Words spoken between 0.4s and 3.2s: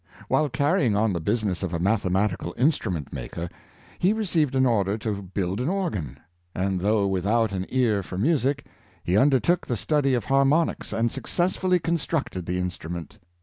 carry ing on the business of a mathematical instrument